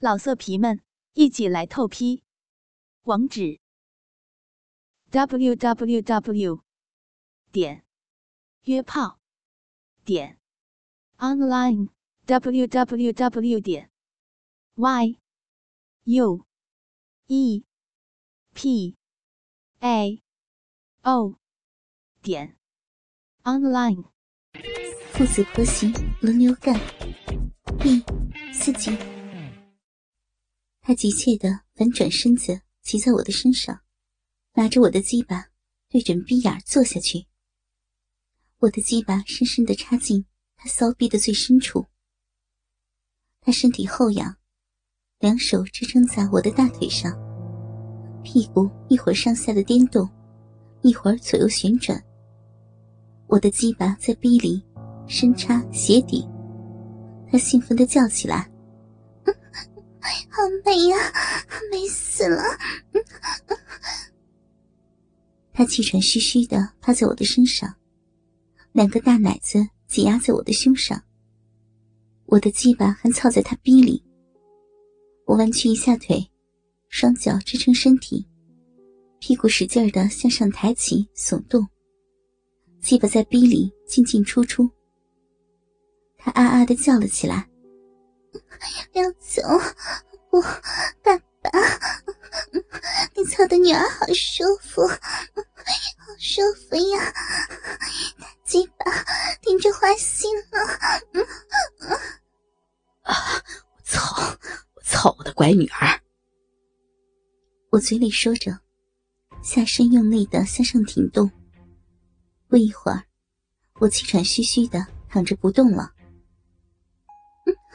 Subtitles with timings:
[0.00, 0.80] 老色皮们，
[1.14, 2.22] 一起来透批！
[3.02, 3.58] 网址
[5.10, 6.62] ：w w w
[7.50, 7.84] 点
[8.62, 9.18] 约炮
[10.04, 10.38] 点
[11.16, 11.88] online
[12.26, 13.90] w w w 点
[14.76, 15.18] y
[16.04, 16.46] u
[17.26, 17.64] e
[18.54, 18.96] p
[19.80, 20.22] a
[21.02, 21.40] o
[22.22, 22.56] 点
[23.42, 24.04] online。
[25.12, 26.78] 父子婆媳轮流干，
[27.80, 28.04] 第
[28.52, 29.17] 四集。
[30.88, 33.78] 他急切的反转身子，骑在我的身上，
[34.54, 35.50] 拿着我的鸡巴，
[35.90, 37.26] 对准逼眼坐下去。
[38.60, 40.24] 我的鸡巴深深的插进
[40.56, 41.84] 他骚逼的最深处。
[43.42, 44.34] 他身体后仰，
[45.18, 47.12] 两手支撑在我的大腿上，
[48.22, 50.08] 屁股一会儿上下的颠动，
[50.80, 52.02] 一会儿左右旋转。
[53.26, 54.64] 我的鸡巴在逼里。
[55.06, 56.26] 深插鞋底，
[57.30, 58.50] 他兴奋的叫起来
[60.30, 60.96] ：“好美呀，
[61.70, 62.42] 美死了！”
[65.52, 67.74] 他气喘吁吁的趴在我的身上，
[68.72, 71.02] 两个大奶子挤压在我的胸上。
[72.26, 74.04] 我的鸡巴还操在他逼里。
[75.26, 76.30] 我弯曲一下腿，
[76.88, 78.26] 双脚支撑身体，
[79.18, 81.66] 屁股使劲的向上抬起耸动，
[82.80, 84.70] 鸡巴在逼里进进出出。
[86.18, 87.47] 他啊啊的叫了起来
[88.92, 89.42] ：“要走！
[90.30, 90.42] 我，
[91.02, 91.50] 爸爸，
[93.14, 94.98] 你操的女儿好舒服，好
[96.18, 97.12] 舒服呀！
[98.18, 98.84] 大鸡巴
[99.40, 100.60] 顶着花心了。”
[103.02, 103.14] 啊！
[103.76, 104.38] 我操！
[104.74, 106.00] 我操我的乖女儿！
[107.70, 108.58] 我嘴里说着，
[109.42, 111.30] 下身用力的向上挺动。
[112.48, 113.04] 不一会儿，
[113.80, 115.92] 我气喘吁吁的躺着不动了。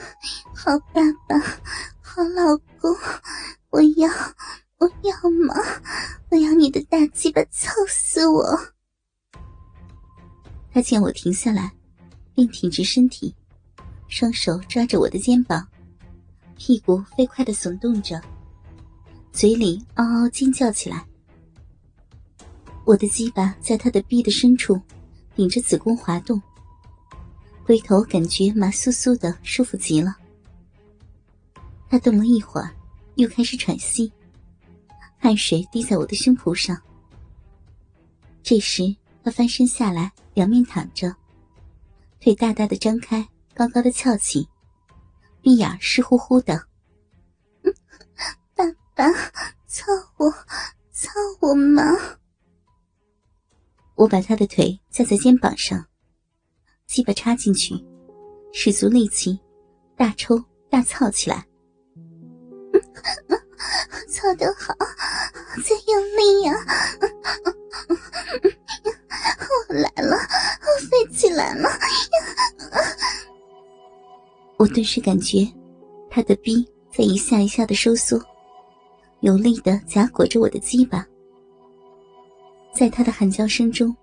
[0.56, 1.40] 好爸爸，
[2.02, 2.96] 好老公，
[3.70, 4.10] 我要，
[4.78, 5.56] 我要嘛！
[6.30, 8.60] 我要你的大鸡巴操死我！
[10.72, 11.72] 他见我停下来，
[12.34, 13.36] 便挺直身体，
[14.08, 15.68] 双手抓着我的肩膀，
[16.58, 18.22] 屁股飞快的耸动着，
[19.32, 21.06] 嘴里嗷嗷尖叫起来。
[22.86, 24.80] 我的鸡巴在他的逼的深处，
[25.36, 26.42] 顶着子宫滑动。
[27.66, 30.16] 回头感觉麻酥酥的，舒服极了。
[31.90, 32.76] 他动了一会儿，
[33.16, 34.12] 又开始喘息，
[35.18, 36.78] 汗水滴在我的胸脯上。
[38.42, 38.94] 这时，
[39.24, 41.16] 他翻身下来，两面躺着，
[42.20, 44.46] 腿大大的张开，高高的翘起，
[45.42, 46.68] 闭眼湿乎乎的。
[48.56, 49.06] 爸爸，
[49.68, 49.86] 操
[50.18, 50.30] 我，
[50.92, 51.10] 操
[51.40, 51.82] 我嘛！
[53.96, 55.86] 我把他的腿架在肩膀上。
[56.94, 57.74] 鸡巴插进去，
[58.52, 59.40] 使足力气，
[59.98, 60.40] 大抽
[60.70, 61.44] 大操起来。
[64.08, 64.76] 操得好，
[65.66, 66.54] 再用力呀！
[69.50, 71.68] 我来了，我飞起来了！
[74.58, 75.52] 我顿时感觉
[76.12, 76.64] 他的逼
[76.96, 78.24] 在一下一下的收缩，
[79.22, 81.04] 有力的夹裹着我的鸡巴。
[82.72, 83.98] 在他的喊叫声中，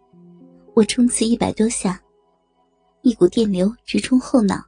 [0.75, 2.03] 我冲刺一百多下。
[3.03, 4.63] 一股电流直冲后脑，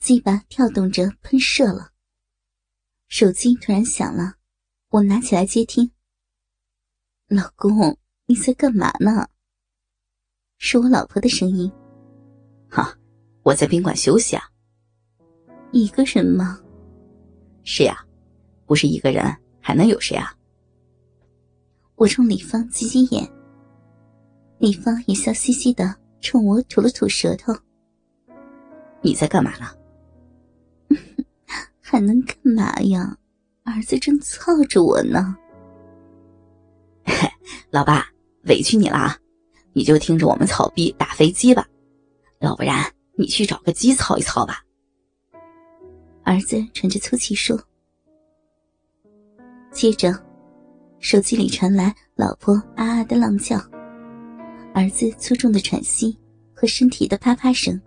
[0.00, 1.92] 鸡巴跳动着喷射了。
[3.06, 4.34] 手机突然响了，
[4.88, 5.88] 我拿起来接听。
[7.28, 7.96] 老公，
[8.26, 9.28] 你在干嘛呢？
[10.58, 11.70] 是我老婆的声音。
[12.68, 12.98] 哈，
[13.44, 14.42] 我在宾馆休息啊。
[15.70, 16.60] 一个人吗？
[17.62, 18.04] 是呀，
[18.66, 19.24] 不是一个人
[19.60, 20.34] 还能有谁啊？
[21.94, 23.32] 我冲李芳挤挤眼，
[24.58, 25.96] 李芳也笑嘻嘻的。
[26.20, 27.52] 冲我吐了吐舌头。
[29.02, 29.66] 你在干嘛呢？
[31.80, 33.16] 还能干嘛呀？
[33.64, 35.36] 儿子正操着我呢。
[37.70, 38.06] 老爸，
[38.44, 39.16] 委屈你了啊！
[39.72, 41.66] 你就听着我们草逼打飞机吧，
[42.40, 42.84] 要不然
[43.16, 44.64] 你去找个鸡操一操吧。
[46.24, 47.58] 儿子喘着粗气说。
[49.72, 50.12] 接着，
[50.98, 53.58] 手机里传来老婆啊啊的浪叫。
[54.72, 56.16] 儿子粗重的喘息
[56.54, 57.80] 和身体的啪啪声。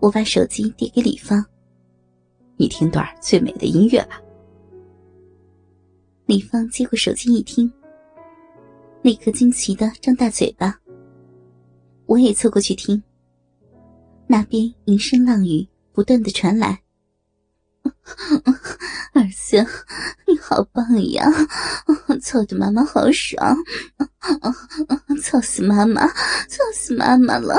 [0.00, 1.44] 我把手机递给李芳
[2.56, 4.20] ：“你听段最美的音乐吧。”
[6.26, 7.72] 李芳接过手机一听，
[9.02, 10.78] 立刻惊奇的张大嘴巴。
[12.06, 13.02] 我也凑过去听。
[14.28, 16.80] 那边银声浪语不断的传来。
[19.14, 19.64] 儿子，
[20.26, 21.24] 你 好棒呀！
[22.20, 23.56] 操的妈妈好爽，
[25.22, 26.06] 操死妈妈，
[26.48, 27.54] 操死妈妈了！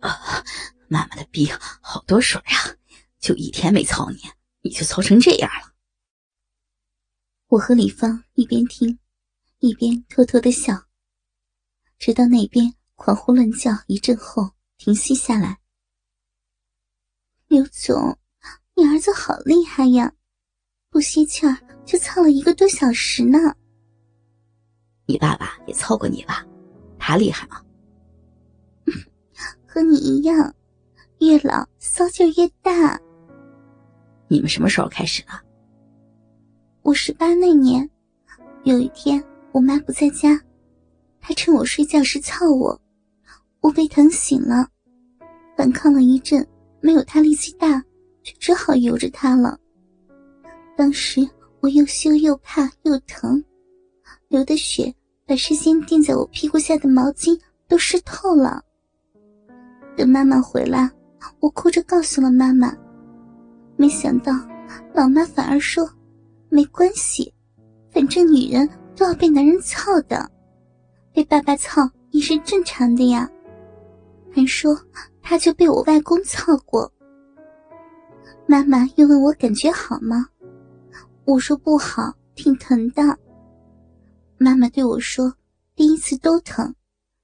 [0.00, 0.44] 啊，
[0.88, 1.48] 妈妈的逼
[1.80, 2.74] 好多水啊，
[3.20, 4.18] 就一天没操你，
[4.62, 5.72] 你就操成这样了。
[7.48, 8.98] 我和李芳一边听，
[9.60, 10.86] 一边偷偷的笑，
[11.98, 15.60] 直到那边狂呼乱叫一阵后停息下来。
[17.46, 18.18] 刘总，
[18.74, 20.12] 你儿子好厉害呀，
[20.96, 21.54] 不吸气儿
[21.84, 23.38] 就操了一个多小时呢。
[25.04, 26.42] 你爸爸也操过你吧？
[26.98, 27.60] 他厉害吗？
[29.68, 30.54] 和你一样，
[31.20, 32.98] 越老骚劲越大。
[34.26, 35.32] 你们什么时候开始的？
[36.80, 37.86] 我十八那年，
[38.64, 39.22] 有一天
[39.52, 40.40] 我妈不在家，
[41.20, 42.80] 她趁我睡觉时操我，
[43.60, 44.66] 我被疼醒了，
[45.58, 46.48] 反抗了一阵，
[46.80, 47.80] 没有她力气大，
[48.22, 49.60] 就只好由着她了。
[50.76, 51.26] 当时
[51.60, 53.42] 我又羞又怕又疼，
[54.28, 54.94] 流的血
[55.26, 58.62] 把事先垫在我屁股下的毛巾都湿透了。
[59.96, 60.90] 等妈妈回来，
[61.40, 62.76] 我哭着告诉了妈妈，
[63.76, 64.32] 没想到
[64.94, 65.88] 老妈反而说。
[66.48, 67.34] 没关系，
[67.90, 70.30] 反正女人都要被男人操的，
[71.12, 73.28] 被爸爸操也是正常的呀。
[74.32, 74.78] 还说
[75.20, 76.90] 他就被我外公操过。
[78.46, 80.28] 妈妈又问我感觉好吗？
[81.26, 83.02] 我说不好，挺疼的。
[84.38, 85.34] 妈妈对我说
[85.76, 86.74] ：“第一次都疼，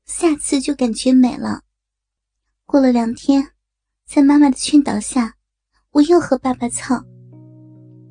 [0.05, 1.63] 下次就感觉美了。”
[2.67, 3.47] 过了两天，
[4.07, 5.35] 在妈妈的劝导下，
[5.93, 7.03] 我又和爸爸操。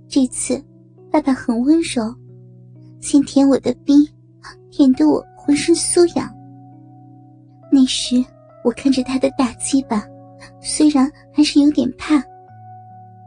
[0.10, 0.64] 这次。
[1.12, 2.16] 爸爸很温柔，
[3.02, 4.10] 先舔我的逼，
[4.70, 6.34] 舔得我浑身酥痒。
[7.70, 8.24] 那时
[8.64, 10.08] 我看着他的大鸡巴，
[10.62, 12.24] 虽然还是有点怕，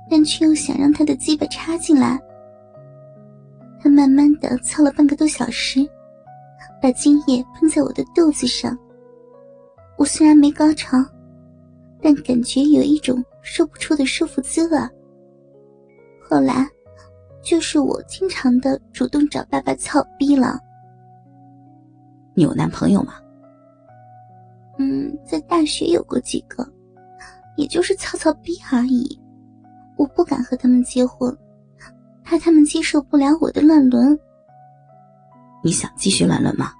[0.08, 2.18] 但却又想让他的鸡巴插进来。
[3.84, 5.86] 他慢慢的操了半个多小时，
[6.80, 8.76] 把精液喷在我的肚子上。
[9.98, 10.96] 我虽然没高潮，
[12.00, 14.78] 但感觉有一种说不出的舒服滋味。
[16.22, 16.66] 后来。
[17.46, 20.58] 就是我经常的主动找爸爸操逼了。
[22.34, 23.16] 你有男朋友吗？
[24.78, 26.66] 嗯，在大学有过几个，
[27.58, 29.20] 也就是操操逼而已。
[29.98, 31.36] 我不敢和他们结婚，
[32.24, 34.18] 怕他们接受不了我的乱伦。
[35.62, 36.72] 你想继续乱伦吗？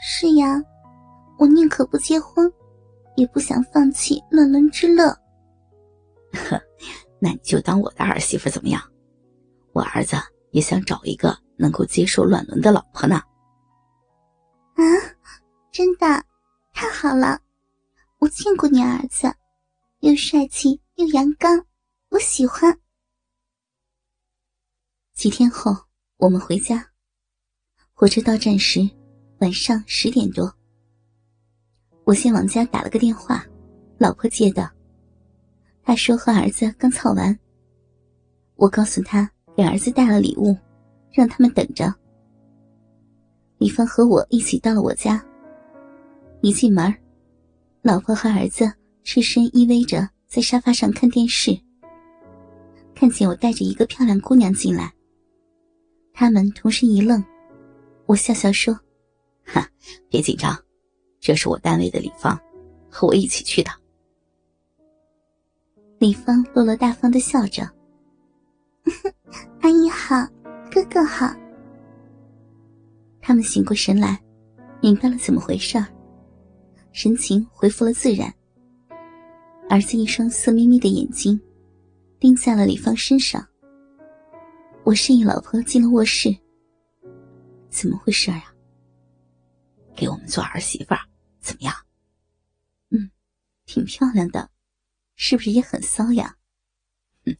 [0.00, 0.62] 是呀，
[1.38, 2.52] 我宁可不结婚，
[3.16, 5.08] 也不想放弃乱伦之乐。
[6.32, 6.60] 呵，
[7.18, 8.82] 那你就当我的儿媳妇怎么样？
[9.72, 10.16] 我儿子
[10.50, 13.16] 也想找一个能够接受乱伦的老婆呢。
[14.74, 14.82] 啊，
[15.72, 16.06] 真的，
[16.72, 17.40] 太好了！
[18.18, 19.32] 我见过你儿子，
[20.00, 21.64] 又帅气又阳刚，
[22.10, 22.76] 我喜欢。
[25.18, 25.76] 几天后，
[26.18, 26.86] 我们回家，
[27.92, 28.88] 火车到站时，
[29.40, 30.48] 晚上十点多。
[32.04, 33.44] 我先往家打了个电话，
[33.98, 34.70] 老婆接的，
[35.82, 37.36] 她说和儿子刚操完。
[38.54, 39.28] 我告诉她。
[39.56, 40.56] 给儿子带了礼物，
[41.10, 41.92] 让他们等着。
[43.58, 45.20] 李芳和我一起到了我家。
[46.42, 46.94] 一进门，
[47.82, 48.72] 老婆和儿子
[49.02, 51.58] 赤身依偎着在沙发上看电视。
[52.94, 54.94] 看见我带着一个漂亮姑娘进来，
[56.18, 57.24] 他们同时一愣。
[58.06, 58.76] 我笑笑说
[59.46, 59.64] ：“哈，
[60.08, 60.60] 别紧张，
[61.20, 62.36] 这是我单位的李芳，
[62.90, 63.70] 和我一起去的。”
[66.00, 67.62] 李芳落落大方的笑着。
[69.60, 70.26] 阿姨好，
[70.72, 71.32] 哥哥好。
[73.20, 74.20] 他们醒过神来，
[74.80, 75.86] 明白了怎么回事儿，
[76.90, 78.28] 神情恢复了自然。
[79.70, 81.40] 儿子一双色眯眯的眼睛
[82.18, 83.47] 盯在了李芳身上。
[84.88, 86.34] 我示意老婆进了卧室。
[87.68, 88.54] 怎么回事啊？
[89.94, 91.00] 给我们做儿媳妇儿
[91.42, 91.74] 怎么样？
[92.88, 93.10] 嗯，
[93.66, 94.50] 挺漂亮的，
[95.14, 96.34] 是不是也很骚呀？
[97.26, 97.36] 嗯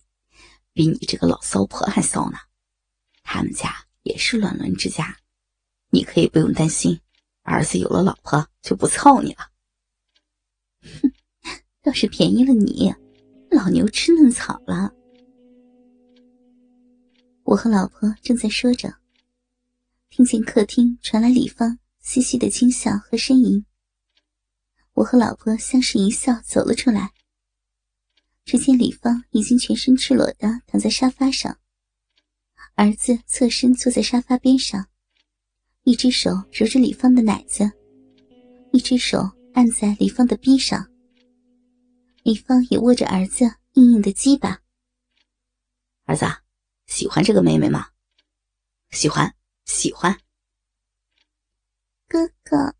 [0.74, 2.36] 比你这个老骚婆还骚呢，
[3.22, 5.16] 他们家也是乱伦之家，
[5.88, 7.00] 你可以不用担心，
[7.44, 9.50] 儿子有了老婆就不操你了。
[10.82, 11.10] 哼，
[11.80, 12.94] 倒是便宜了你，
[13.50, 14.92] 老牛吃嫩草了。
[17.48, 18.94] 我和老婆正在说着，
[20.10, 23.64] 听见客厅传来李芳嘻嘻的轻笑和呻吟。
[24.92, 27.14] 我和老婆相视一笑，走了出来。
[28.44, 31.58] 只见李芳已经全身赤裸的躺在沙发上，
[32.74, 34.86] 儿子侧身坐在沙发边上，
[35.84, 37.72] 一只手揉着李芳的奶子，
[38.74, 40.86] 一只手按在李芳的臂上。
[42.24, 44.60] 李芳也握着儿子硬硬的鸡巴。
[46.04, 46.26] 儿子，
[46.88, 47.86] 喜欢这个妹妹吗？
[48.90, 49.32] 喜欢，
[49.66, 50.18] 喜欢。
[52.08, 52.74] 哥哥，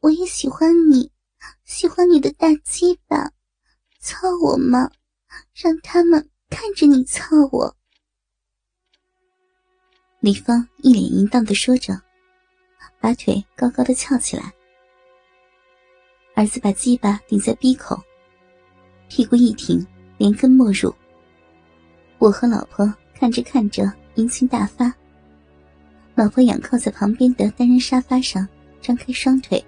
[0.00, 1.12] 我也喜欢你，
[1.64, 3.30] 喜欢你的大鸡巴，
[4.00, 4.90] 操我吗？
[5.54, 7.76] 让他们看着你操我。
[10.18, 12.02] 李芳一脸淫荡的说着，
[13.00, 14.52] 把腿高高的翘起来。
[16.34, 18.02] 儿子把鸡巴顶在鼻口，
[19.08, 19.86] 屁股一挺，
[20.18, 20.92] 连根没入。
[22.18, 22.92] 我和老婆
[23.22, 24.92] 看着看着，淫情大发。
[26.16, 28.48] 老婆仰靠在旁边的单人沙发上，
[28.80, 29.64] 张开双腿，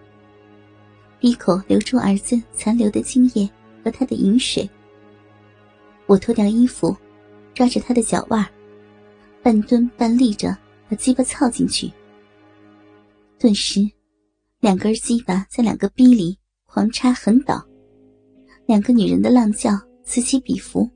[1.21, 3.49] 鼻口流出儿子残留的精液
[3.85, 4.69] 和他的饮水。
[6.07, 6.97] 我脱掉衣服，
[7.55, 8.45] 抓着他的脚腕，
[9.41, 10.49] 半蹲半立着，
[10.89, 11.89] 把鸡巴操进去。
[13.39, 13.89] 顿时，
[14.59, 17.65] 两根鸡巴在两个逼里狂插横倒，
[18.67, 19.71] 两个女人的浪叫
[20.03, 20.91] 此起彼伏。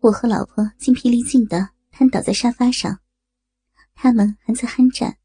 [0.00, 3.00] 我和老婆精疲力尽的瘫倒在沙发上，
[3.94, 5.18] 他们还在酣战。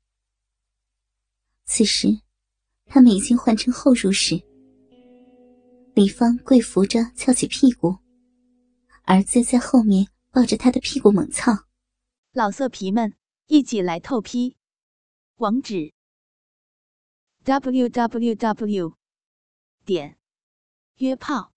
[1.65, 2.21] 此时，
[2.85, 4.41] 他们已经换成后入式。
[5.93, 7.99] 李芳跪伏着翘起屁股，
[9.03, 11.51] 儿子在后面抱着他的屁股猛操。
[12.31, 13.13] 老色皮们，
[13.45, 14.57] 一起来透批！
[15.35, 15.93] 网址
[17.43, 18.97] ：w w w.
[19.85, 20.17] 点
[20.97, 21.51] 约炮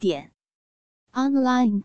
[0.00, 0.32] 点
[1.12, 1.84] online。